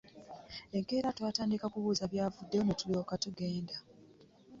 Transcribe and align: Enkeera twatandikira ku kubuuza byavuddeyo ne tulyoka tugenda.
Enkeera 0.77 1.15
twatandikira 1.17 1.65
ku 1.67 1.71
kubuuza 1.73 2.03
byavuddeyo 2.11 2.63
ne 2.65 2.75
tulyoka 2.79 3.13
tugenda. 3.23 3.75